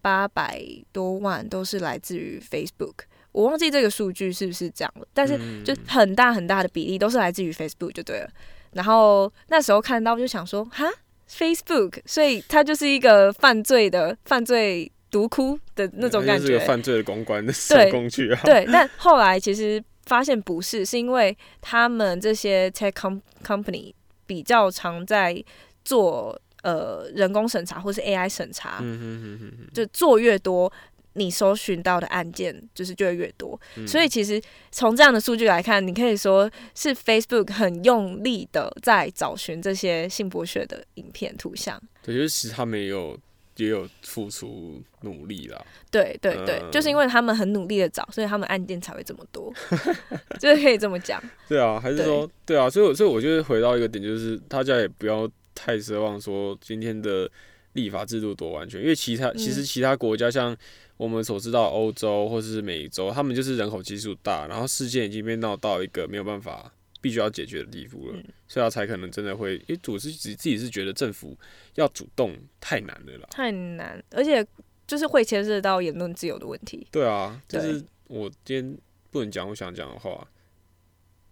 [0.00, 8.30] 八百多万都是来自于 Facebook，我忘记这个数据是不是这样了，但是就很大很大的比例都是来自于 Facebook 就对了，
[8.72, 10.86] 然后那时候看到就想说哈。
[11.32, 18.40] Facebook，所以它就是一个犯罪的犯罪毒窟的那种感觉，是个犯罪的公关的小工具啊。
[18.44, 23.92] 对，但后来其实发现不是，是因为他们这些 tech com company
[24.26, 25.42] 比较常在
[25.84, 30.72] 做呃人工审查或是 AI 审查，嗯哼哼哼，就做越多。
[31.14, 41.78] 你搜寻到的案件就是就会越多，嗯、所以其实从这样的数据来看，你可以说是 Facebook 很用力的在找寻这些性剥削的影片、图像。
[42.02, 43.18] 对，就是其实他们也有
[43.56, 45.62] 也有付出努力啦。
[45.90, 49.52] 对对对，嗯、就是因为他们很努力的找，所以他们案件才会这么多，
[50.40, 51.22] 就是可以这么讲。
[51.46, 52.70] 对啊，还是说对，对啊？
[52.70, 57.30] 所以所以我觉得回到一个点，就是大家也不要太奢望说今天的
[57.74, 60.56] 立法制度多完全，因为其他其实其他国家像。
[61.02, 71.36] 我们所知道欧洲或是美洲，他们就是人口基数大，然后事件已经被闹到一个没有办法必须要解决的地步了，嗯、所以他才可能真的会，因为我是自己自己是觉得政府
[71.74, 74.46] 要主动太难了啦，太难，而且
[74.86, 76.86] 就是会牵涉到言论自由的问题。
[76.92, 78.78] 对啊，就是我今天
[79.10, 80.28] 不能讲我想讲的话。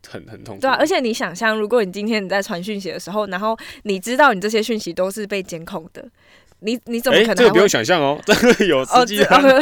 [0.08, 0.62] 很很痛苦。
[0.62, 6.10] 对啊，而且你想象，如果你今天你在传讯息的时候，然后你知道你这些讯息都是被监控的，
[6.60, 7.36] 你你怎么可能？
[7.36, 9.04] 这个不用想象哦，这 个有哦，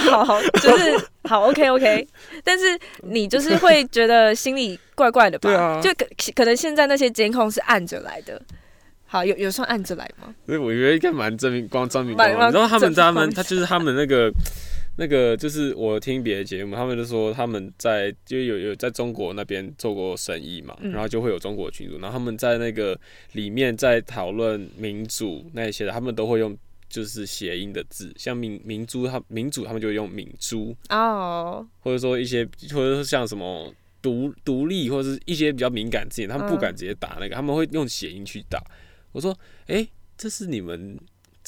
[0.01, 2.07] 好好，就是好，OK OK。
[2.45, 5.49] 但是你就是会觉得心里怪怪的吧？
[5.49, 8.41] 对啊，就可可能现在那些监控是按着来的。
[9.07, 10.35] 好，有有算按着来吗？
[10.47, 14.31] 所以我觉得应该蛮证明光证明光，然后他们他们他就是他们那个。
[15.01, 22.99] 那个就是我听别的节目，他们就说他们在就有有在中国那边做过生意嘛，然后就会有中国群组，然后他们在那个
[23.35, 26.53] 里面在讨论民主那些的，他们都会用
[26.89, 38.63] 就是谐音的字，像明明珠他民主他们就会用明珠哦，或者说一些或者说像什么独独立或者是一些比较敏感字眼，他们不敢直接打那个，他们会用谐音去打。
[39.13, 40.99] 我说，哎，这是你们。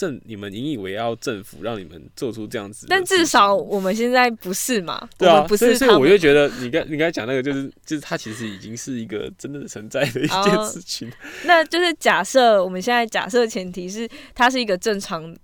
[0.00, 5.06] 政你们引以为傲，政府让你们做出这样子，但至少我们现在不是嘛？
[5.18, 11.06] 对啊，不是，所以我就觉得你刚你刚才讲那个，就是就是它其实已经是一个真的存在的一件事情。
[11.10, 11.12] 哦、
[11.44, 15.36] 那就是假设我们现在假设前提是它是一个正常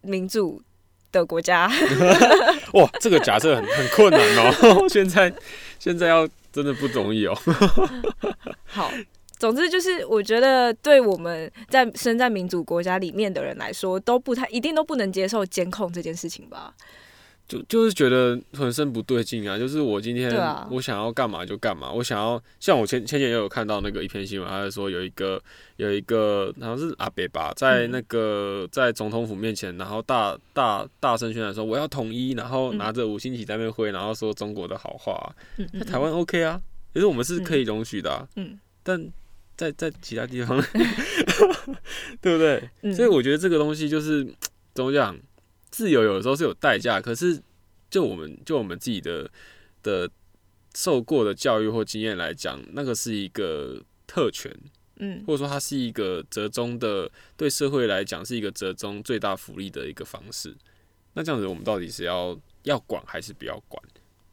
[0.00, 0.62] 民主
[1.12, 1.70] 的国家。
[2.72, 4.88] 哇，这个假设很很困难哦。
[4.88, 5.30] 现在
[5.78, 7.38] 现在要真的不容易哦。
[8.64, 8.90] 好。
[9.40, 16.74] 总之就是，我觉得对我们在身在民主国家里面的人来说，都不太一定都不能接受监控这件事情吧。
[17.48, 19.58] 就就是觉得浑身不对劲啊！
[19.58, 20.30] 就是我今天
[20.70, 25.42] 我想要干嘛就干嘛，啊、我想要像我前前几天也有看到那个一篇新闻，他是说有一个
[25.76, 35.34] 有一个好像是阿北吧，在那个在总统府面前，然后大大大声宣传说我要统一，然后拿着五星旗在那边挥，然后说中国的好话。
[35.56, 36.60] 嗯，那台湾 OK 啊，
[36.92, 38.28] 其实我们是可以容许的、啊。
[38.36, 39.10] 嗯，但。
[39.60, 40.58] 在在其他地方，
[42.22, 42.70] 对不对？
[42.80, 44.26] 嗯、所以我觉得这个东西就是
[44.72, 45.14] 怎么讲，
[45.70, 46.98] 自由有的时候是有代价。
[46.98, 47.38] 可是
[47.90, 49.30] 就我们就我们自己的
[49.82, 50.10] 的
[50.74, 54.50] 受过的教育或经验来讲，那个是一个特权，
[54.96, 60.56] 嗯，或者说它是一个折中的，对社会来讲是一个折中最大福利的一个方式。
[61.12, 63.82] 那这样子，我们到底是要要管还是不要管？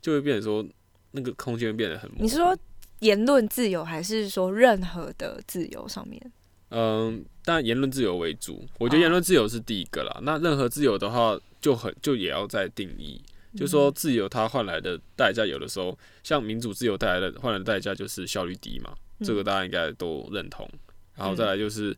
[0.01, 0.65] 就会变成说
[1.11, 2.09] 那个空间变得很。
[2.17, 2.57] 你是说？
[2.99, 6.31] 言论自由还是说任何的自由上面？
[6.69, 8.67] 嗯，但言论自由为主。
[8.77, 10.11] 我觉得言论自由是第一个啦。
[10.15, 10.23] Oh.
[10.23, 13.21] 那任何自由的话，就很就也要再定义。
[13.55, 20.69] 就说自由它换来的代价，有的时候像民主自由带来的换来的代价就是效率低嘛，这个大家应该都认同。
[21.15, 21.95] 然后再来就是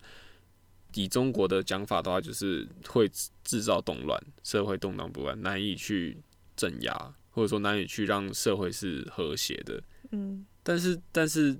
[0.93, 3.09] 以中国的讲法的话，就是会
[3.43, 6.17] 制造动乱，社会动荡不安，难以去
[6.55, 9.81] 镇压，或者说难以去让社会是和谐的。
[10.11, 10.45] 嗯。
[10.69, 11.57] 但是，但是，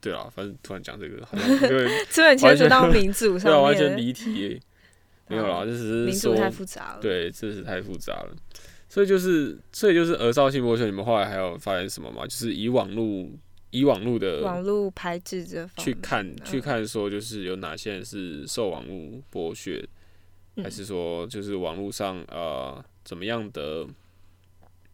[0.00, 4.60] 对啊，反正突然讲这个，好像 因为突然牵扯到民主上面，对啊，完全离题，
[5.26, 8.32] 没有啦，就只是民主太复杂了，对，这是太复杂了，
[8.88, 12.24] 所以就是，所以就是，儿少性剥削，你们后来还有发现什么吗？
[12.24, 13.28] 就是以网络，
[13.70, 19.84] 以网络的网络排斥这方去看，去看说，就是有哪些人是受网络剥削，
[20.62, 23.84] 还是说，就是网络上呃怎么样的？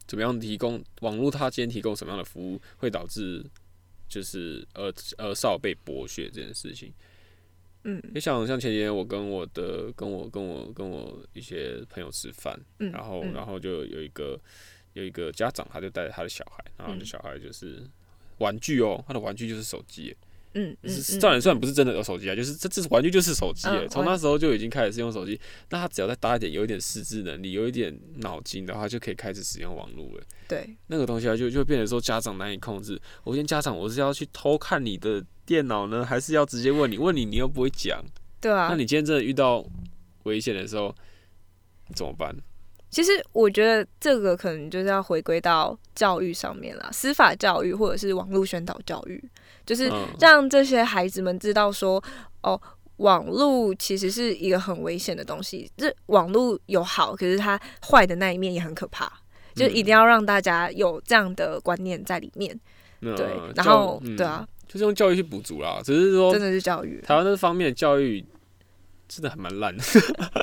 [0.06, 1.30] 怎么样提供网络？
[1.30, 3.44] 它今天提供什么样的服务，会导致
[4.08, 6.92] 就是儿儿少被剥削这件事情？
[7.84, 14.38] 嗯，你想像前几天我跟我的跟我跟我跟我一些朋友吃饭，嗯，然后然后就有一个
[14.94, 17.88] 有一个家长，他就带着他的小孩，然后这小孩就是
[18.38, 20.14] 玩具哦，他的玩具就是手机。
[20.54, 25.38] 嗯，嗯虽然虽然不是真的有手机啊，就是这这是玩具就是手机，从那时候就已经开始使用手机。
[25.70, 30.24] 那他只要再大一点，有一点识字能力，有一点脑筋的话，就可以开始使用网络了。
[30.48, 33.00] 对，那个东西啊，就就变成说家长难以控制。
[33.24, 36.98] 我今天家长，我是要去偷看你的电脑呢，还是要直接问你？
[36.98, 38.02] 问你你又不会讲，
[38.40, 38.68] 对啊。
[38.70, 39.64] 那你今天真的遇到
[40.24, 40.94] 危险的时候
[41.94, 42.34] 怎么办？
[42.90, 49.22] 其实我觉得这个可能就是要回归到教育上面啦，司法教育或者是网络宣导教育。
[49.68, 52.02] 就是让这些孩子们知道说，
[52.40, 52.58] 哦，
[52.96, 55.70] 网络其实是一个很危险的东西。
[55.76, 59.12] 这网络有好，可是它坏的那一面也很可怕。
[59.54, 62.58] 就一定要让大家有这样的观念在里面。
[63.00, 65.80] 对，然后对啊，就是用教育去补足啦。
[65.84, 67.00] 只是说，真的是教育。
[67.02, 68.24] 台湾这方面的教育
[69.06, 69.82] 真的还蛮烂的。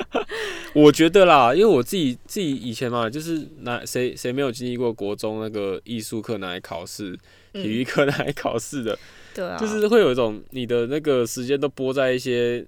[0.74, 7.18] 我觉得啦，因为我自己自己以前嘛，就是拿谁谁没有经历过国中那个艺术课拿来考试。
[7.52, 8.98] 体育课拿来考试的，
[9.36, 12.64] 对啊，就是会有一种你的那个时间都拨在一些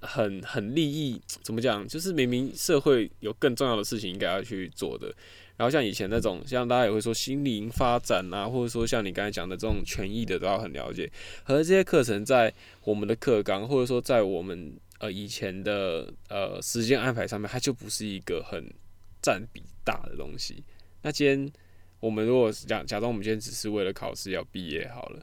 [0.00, 1.86] 很很利益，怎么讲？
[1.86, 5.14] 就是明明社会有更重要的事情应该要去做的。
[5.58, 11.12] 然后像以前那种，像大家也会说心灵发展啊，或者说像你刚才讲的这种权益的，都要很了解。
[11.44, 12.50] 和这些课程在
[12.82, 18.72] 我们的课纲，或者说在我们呃以前的呃时间安排上面，它就不是一个很
[19.20, 20.64] 占比大的东西。
[21.02, 21.52] 那今天
[22.00, 25.22] 我们如果假假装我们今天只是为了考试要毕业好了，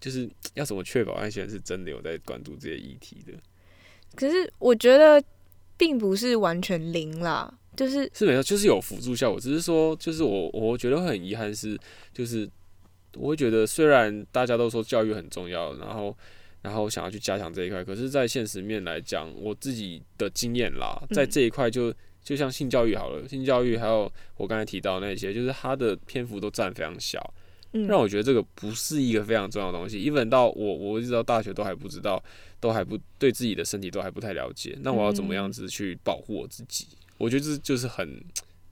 [0.00, 3.32] 就是要怎么确保那些人是真的有在关注这些议题的？
[4.14, 5.22] 可是我觉得
[5.76, 7.52] 并不是完全零啦。
[7.76, 9.38] 就是是没错，就是有辅助效果。
[9.38, 11.78] 只是说，就是我我觉得会很遗憾是，
[12.10, 12.48] 就是
[13.12, 16.16] 我会觉得虽然大家都说教育很重要，然后
[16.62, 21.92] 然后想要去加强这一块，可是，在现实面来讲，我自己的经验啦，在这一块就
[22.22, 27.34] 就像性教育好了，性教育还有我刚才提到那些，就是它的篇幅都占非常小。
[27.72, 32.22] 让我觉得这个不是一个非常重要的东西，even 到我我一直到大学都还不知道，
[32.58, 36.86] 都还不对自己的身体都还不太了解，那我要怎么样子去保护我自己？
[37.18, 38.22] 我觉得这就是很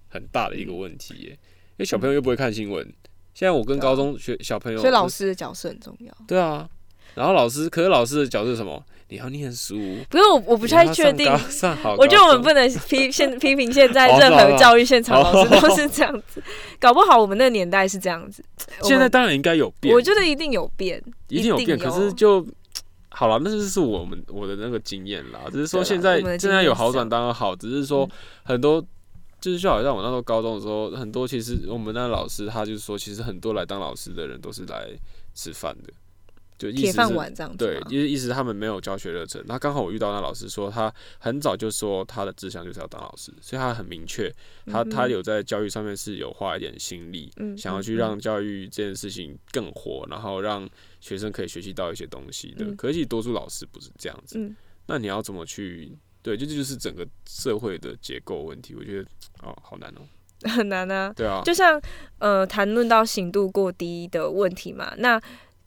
[0.09, 2.87] 很大的一个问题耶，因为小朋友又不会看新闻。
[3.35, 6.17] 现在我跟高中学小朋友，所以老师的角色很重要。
[6.27, 6.69] 对啊，
[7.15, 8.85] 然后老师，可是老师的角色是什么？
[9.09, 9.77] 你要念书。
[10.09, 11.31] 不是我，我不太确定。
[11.99, 16.43] 我觉得我们不能批 现批评现在任何教育现场老师都是这样子，
[16.81, 18.45] 搞不好我们那个年代是这样子。
[18.83, 21.79] 现在当然应该有变，我觉得一定有变，一定有变。
[21.79, 22.47] 可是就。
[23.17, 25.43] 好了，那就是我们我的那个经验啦。
[25.53, 28.11] 只是说现在现在有好转当然好，只是说
[28.43, 28.85] 很多
[29.41, 34.89] 就是就好像我那时候高中的时候，很多其实我们那老师他就是说，其实很多来当老师的人都是来
[35.33, 35.93] 吃饭的，
[36.59, 37.59] 就铁饭碗这样子。
[37.59, 39.43] 对，因为意思他们没有教学热忱。
[39.47, 44.33] 那刚好我遇到那老师说，他很早就说他的志向就是要当老师，所以他很明确，
[44.67, 50.69] 他他有在教育上面是有花一点心力，想要去让教育这件事情更活，然后让。
[51.01, 54.39] 学生可以学习到一些东西的，可惜多数老师不是这样子。
[54.39, 55.95] 嗯、那你要怎么去？
[56.23, 58.75] 对，就这就是整个社会的结构问题。
[58.75, 59.09] 我觉得
[59.43, 61.13] 哦，好难哦，很难啊。
[61.15, 61.79] 对啊，就像
[62.17, 65.21] 呃，谈论到刑度过低的问题嘛，那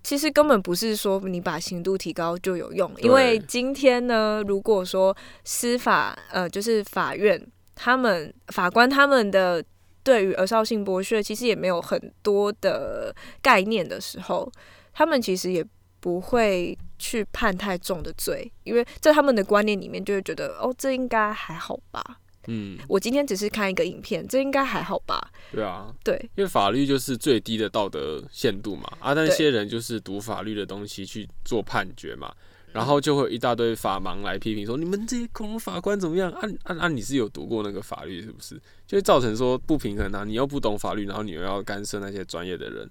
[0.03, 7.45] 其实根本不是说你把刑度提高就有用，因为今天呢，如果说司法呃，就是法院
[7.75, 9.63] 他们法官他们的
[10.03, 14.51] 对于儿少性剥削其实也没有很多的概念的时候。
[14.93, 15.63] 他们其实也
[15.99, 22.17] 不会去判太重的罪，因为在他们的观念里面就会觉得，哦，这应该还好吧。
[22.47, 25.31] 嗯，我今天只是看一个影片，这应该还好吧。
[25.51, 28.91] 对啊，对，因为法律就是最低的道德限度嘛。
[28.99, 32.33] 啊，那些人就是读法律的东西去做判决嘛，
[32.73, 36.31] 然后就会有一大堆法盲来批评说，你们这些恐龙法官怎么样？
[36.31, 38.55] 按按按，你是有读过那个法律是不是？
[38.87, 40.23] 就会造成说不平衡啊。
[40.25, 42.89] 你又不懂法律，然后你又要干涉那些专业的人。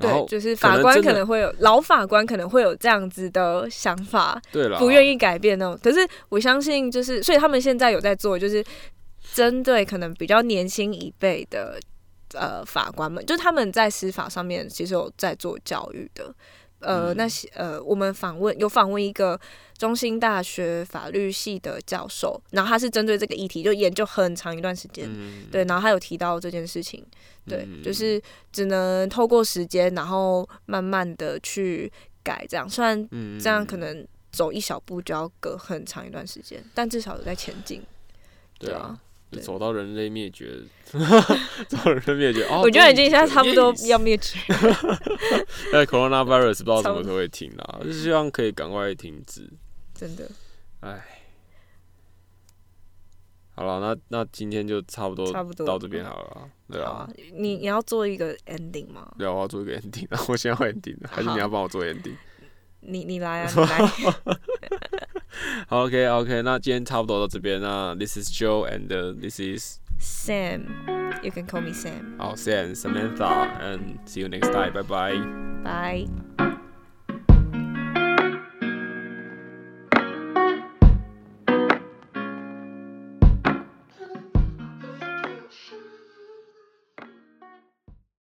[0.00, 5.76] 对，就是法官可能会有老法官可能会有这样子的想法，对了，不愿意改变那种。
[5.82, 8.64] 可是我相信，就是所以他们现在有在做，就是
[9.38, 11.78] 针对可能比较年轻一辈的
[12.34, 16.34] 呃法官们，就是他们在司法上面其实有在做教育的。
[16.80, 19.38] 呃，那些呃，我们访问有访问一个
[19.76, 27.04] 中兴大学法律系的教授，然后他是针对这个议题就研究很长一段时间，嗯、对，然后他有提到这件事情，
[27.46, 28.20] 对，嗯、就是
[28.52, 33.08] 只能透过时间，然后慢慢的去改，这样，虽然
[33.40, 37.82] 这样可能走一小步就要隔很长一段时间，但至少有在前进，
[38.60, 38.96] 对啊。
[39.42, 40.58] 走到人类灭绝，
[41.68, 42.44] 走到人类灭绝。
[42.44, 44.38] 哦，我觉得已经现在差不多要灭绝。
[45.72, 49.48] 哎， coronavirus 不知道什么时候会停啊， 就是希望可以赶快停止。
[49.94, 50.28] 真的。
[50.80, 51.14] 哎。
[53.54, 56.48] 好了，那那今天就差不多，差不多到这边好了。
[56.70, 57.08] 对啊。
[57.34, 59.12] 你你要做一个 ending 吗？
[59.18, 62.14] 对啊，我要做一个 ending，我现在要 ending，还是你要帮我做 ending？
[62.87, 63.77] 你你来啊，你来。
[65.67, 67.59] 好，OK OK， 那今天差不多到这边。
[67.61, 68.87] 那 This is Joe and
[69.19, 70.65] this is Sam.
[71.23, 72.17] You can call me Sam.
[72.17, 74.73] 好，Sam, Samantha, and see you next time.
[74.73, 75.17] Bye bye.
[75.63, 76.56] Bye.